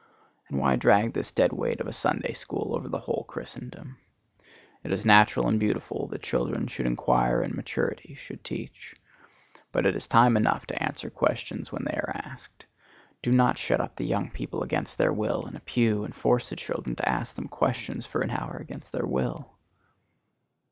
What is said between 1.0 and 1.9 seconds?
this dead weight of